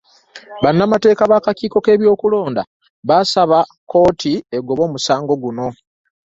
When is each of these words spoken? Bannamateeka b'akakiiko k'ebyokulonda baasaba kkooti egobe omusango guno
Bannamateeka 0.63 1.23
b'akakiiko 1.31 1.77
k'ebyokulonda 1.85 2.61
baasaba 3.07 3.59
kkooti 3.67 4.33
egobe 4.57 4.81
omusango 4.87 5.33
guno 5.43 5.67